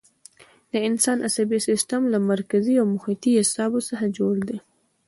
د 0.71 0.73
انسان 0.89 1.17
عصبي 1.27 1.59
سیستم 1.67 2.01
له 2.13 2.17
مرکزي 2.31 2.75
او 2.81 2.85
محیطي 2.95 3.31
اعصابو 3.35 3.79
څخه 3.89 4.05
جوړ 4.17 4.35
دی. 4.47 4.57